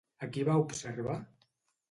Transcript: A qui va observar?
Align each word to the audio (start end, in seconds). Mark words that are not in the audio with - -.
A 0.27 0.29
qui 0.37 0.45
va 0.47 0.55
observar? 0.63 1.19